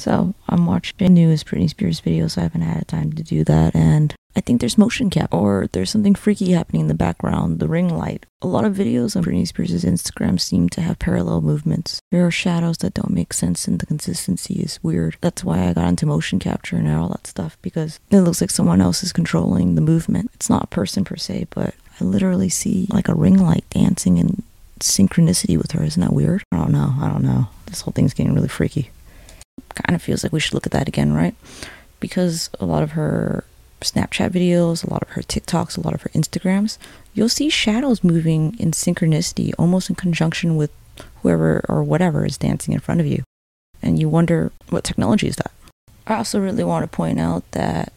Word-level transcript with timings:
So 0.00 0.34
I'm 0.48 0.66
watching 0.66 1.12
newest 1.14 1.46
Britney 1.46 1.68
Spears 1.68 2.00
videos. 2.00 2.32
So 2.32 2.40
I 2.40 2.44
haven't 2.44 2.62
had 2.62 2.88
time 2.88 3.12
to 3.12 3.22
do 3.22 3.44
that. 3.44 3.74
And 3.74 4.14
I 4.34 4.40
think 4.40 4.60
there's 4.60 4.78
motion 4.78 5.10
cap 5.10 5.34
or 5.34 5.68
there's 5.72 5.90
something 5.90 6.14
freaky 6.14 6.52
happening 6.52 6.82
in 6.82 6.88
the 6.88 6.94
background, 6.94 7.58
the 7.58 7.68
ring 7.68 7.88
light. 7.88 8.24
A 8.42 8.46
lot 8.46 8.64
of 8.64 8.74
videos 8.74 9.16
on 9.16 9.24
Britney 9.24 9.46
Spears' 9.46 9.84
Instagram 9.84 10.40
seem 10.40 10.68
to 10.70 10.80
have 10.80 10.98
parallel 10.98 11.42
movements. 11.42 12.00
There 12.10 12.26
are 12.26 12.30
shadows 12.30 12.78
that 12.78 12.94
don't 12.94 13.10
make 13.10 13.32
sense 13.32 13.68
and 13.68 13.78
the 13.78 13.86
consistency 13.86 14.54
is 14.54 14.78
weird. 14.82 15.16
That's 15.20 15.44
why 15.44 15.68
I 15.68 15.72
got 15.74 15.88
into 15.88 16.06
motion 16.06 16.38
capture 16.38 16.76
and 16.76 16.88
all 16.88 17.08
that 17.08 17.26
stuff 17.26 17.58
because 17.60 18.00
it 18.10 18.20
looks 18.20 18.40
like 18.40 18.50
someone 18.50 18.80
else 18.80 19.02
is 19.02 19.12
controlling 19.12 19.74
the 19.74 19.80
movement. 19.80 20.30
It's 20.34 20.48
not 20.48 20.64
a 20.64 20.68
person 20.68 21.04
per 21.04 21.16
se, 21.16 21.48
but 21.50 21.74
I 22.00 22.04
literally 22.04 22.48
see 22.48 22.86
like 22.90 23.08
a 23.08 23.14
ring 23.14 23.38
light 23.38 23.64
dancing 23.70 24.16
in 24.16 24.42
synchronicity 24.78 25.58
with 25.58 25.72
her. 25.72 25.84
Isn't 25.84 26.00
that 26.00 26.14
weird? 26.14 26.42
I 26.52 26.56
don't 26.56 26.72
know. 26.72 26.94
I 27.00 27.08
don't 27.08 27.24
know. 27.24 27.48
This 27.66 27.82
whole 27.82 27.92
thing's 27.92 28.14
getting 28.14 28.34
really 28.34 28.48
freaky 28.48 28.90
kind 29.84 29.96
of 29.96 30.02
feels 30.02 30.22
like 30.22 30.32
we 30.32 30.40
should 30.40 30.54
look 30.54 30.66
at 30.66 30.72
that 30.72 30.88
again, 30.88 31.12
right? 31.12 31.34
Because 31.98 32.50
a 32.58 32.64
lot 32.64 32.82
of 32.82 32.92
her 32.92 33.44
Snapchat 33.80 34.30
videos, 34.30 34.84
a 34.84 34.90
lot 34.90 35.02
of 35.02 35.10
her 35.10 35.22
TikToks, 35.22 35.76
a 35.76 35.80
lot 35.80 35.94
of 35.94 36.02
her 36.02 36.10
Instagrams, 36.10 36.78
you'll 37.14 37.28
see 37.28 37.48
shadows 37.48 38.04
moving 38.04 38.56
in 38.58 38.72
synchronicity, 38.72 39.52
almost 39.58 39.88
in 39.88 39.96
conjunction 39.96 40.56
with 40.56 40.70
whoever 41.22 41.64
or 41.68 41.82
whatever 41.82 42.26
is 42.26 42.38
dancing 42.38 42.74
in 42.74 42.80
front 42.80 43.00
of 43.00 43.06
you. 43.06 43.22
And 43.82 43.98
you 43.98 44.08
wonder, 44.08 44.52
what 44.68 44.84
technology 44.84 45.26
is 45.26 45.36
that? 45.36 45.52
I 46.06 46.16
also 46.16 46.40
really 46.40 46.64
want 46.64 46.82
to 46.82 46.94
point 46.94 47.18
out 47.18 47.50
that 47.52 47.92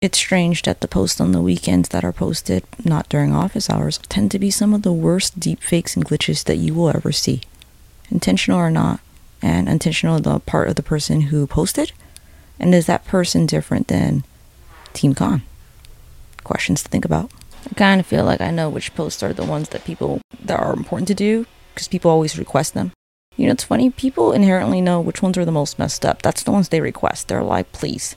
it's 0.00 0.18
strange 0.18 0.62
that 0.62 0.80
the 0.80 0.88
posts 0.88 1.20
on 1.20 1.30
the 1.30 1.40
weekends 1.40 1.90
that 1.90 2.04
are 2.04 2.12
posted 2.12 2.64
not 2.84 3.08
during 3.08 3.32
office 3.32 3.70
hours 3.70 3.98
tend 4.08 4.32
to 4.32 4.38
be 4.38 4.50
some 4.50 4.74
of 4.74 4.82
the 4.82 4.92
worst 4.92 5.38
deepfakes 5.38 5.94
and 5.94 6.04
glitches 6.04 6.44
that 6.44 6.56
you 6.56 6.74
will 6.74 6.88
ever 6.88 7.12
see, 7.12 7.42
intentional 8.10 8.58
or 8.58 8.70
not 8.70 9.00
and 9.42 9.68
intentional 9.68 10.20
the 10.20 10.38
part 10.40 10.68
of 10.68 10.76
the 10.76 10.82
person 10.82 11.22
who 11.22 11.46
posted? 11.46 11.92
And 12.58 12.74
is 12.74 12.86
that 12.86 13.04
person 13.04 13.46
different 13.46 13.88
than 13.88 14.24
Team 14.92 15.14
Con? 15.14 15.42
Questions 16.44 16.82
to 16.82 16.88
think 16.88 17.04
about. 17.04 17.30
I 17.70 17.74
kind 17.74 18.00
of 18.00 18.06
feel 18.06 18.24
like 18.24 18.40
I 18.40 18.50
know 18.50 18.68
which 18.68 18.94
posts 18.94 19.22
are 19.22 19.32
the 19.32 19.44
ones 19.44 19.68
that 19.70 19.84
people 19.84 20.20
that 20.44 20.58
are 20.58 20.72
important 20.72 21.08
to 21.08 21.14
do 21.14 21.46
because 21.74 21.88
people 21.88 22.10
always 22.10 22.38
request 22.38 22.74
them. 22.74 22.92
You 23.36 23.46
know, 23.46 23.52
it's 23.52 23.64
funny, 23.64 23.90
people 23.90 24.32
inherently 24.32 24.80
know 24.80 25.00
which 25.00 25.22
ones 25.22 25.38
are 25.38 25.44
the 25.44 25.52
most 25.52 25.78
messed 25.78 26.04
up. 26.04 26.22
That's 26.22 26.42
the 26.42 26.52
ones 26.52 26.68
they 26.68 26.80
request. 26.80 27.28
They're 27.28 27.42
like, 27.42 27.72
please, 27.72 28.14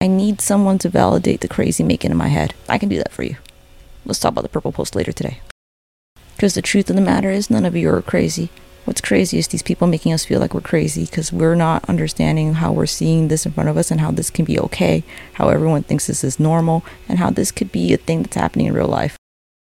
I 0.00 0.06
need 0.06 0.40
someone 0.40 0.78
to 0.78 0.88
validate 0.88 1.40
the 1.40 1.48
crazy 1.48 1.82
making 1.82 2.10
in 2.10 2.16
my 2.16 2.28
head. 2.28 2.54
I 2.68 2.78
can 2.78 2.88
do 2.88 2.98
that 2.98 3.12
for 3.12 3.22
you. 3.22 3.36
Let's 4.04 4.20
talk 4.20 4.32
about 4.32 4.42
the 4.42 4.48
purple 4.48 4.70
post 4.70 4.94
later 4.94 5.12
today. 5.12 5.40
Because 6.36 6.54
the 6.54 6.62
truth 6.62 6.90
of 6.90 6.96
the 6.96 7.02
matter 7.02 7.30
is, 7.30 7.50
none 7.50 7.64
of 7.64 7.74
you 7.74 7.88
are 7.90 8.02
crazy. 8.02 8.50
What's 8.84 9.00
crazy 9.00 9.38
is 9.38 9.48
these 9.48 9.62
people 9.62 9.86
making 9.86 10.12
us 10.12 10.26
feel 10.26 10.40
like 10.40 10.52
we're 10.52 10.60
crazy 10.60 11.06
because 11.06 11.32
we're 11.32 11.54
not 11.54 11.88
understanding 11.88 12.54
how 12.54 12.70
we're 12.70 12.84
seeing 12.84 13.28
this 13.28 13.46
in 13.46 13.52
front 13.52 13.70
of 13.70 13.78
us 13.78 13.90
and 13.90 14.00
how 14.00 14.10
this 14.10 14.28
can 14.28 14.44
be 14.44 14.58
okay, 14.60 15.02
how 15.34 15.48
everyone 15.48 15.84
thinks 15.84 16.06
this 16.06 16.22
is 16.22 16.38
normal, 16.38 16.84
and 17.08 17.18
how 17.18 17.30
this 17.30 17.50
could 17.50 17.72
be 17.72 17.94
a 17.94 17.96
thing 17.96 18.22
that's 18.22 18.36
happening 18.36 18.66
in 18.66 18.74
real 18.74 18.86
life. 18.86 19.16